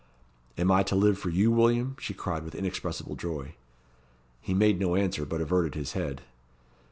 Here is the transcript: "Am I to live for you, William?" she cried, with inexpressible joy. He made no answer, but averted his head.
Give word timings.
"Am 0.57 0.71
I 0.71 0.81
to 0.81 0.95
live 0.95 1.19
for 1.19 1.29
you, 1.29 1.51
William?" 1.51 1.95
she 1.99 2.15
cried, 2.15 2.43
with 2.43 2.55
inexpressible 2.55 3.15
joy. 3.15 3.53
He 4.41 4.51
made 4.55 4.79
no 4.79 4.95
answer, 4.95 5.27
but 5.27 5.41
averted 5.41 5.75
his 5.75 5.91
head. 5.93 6.21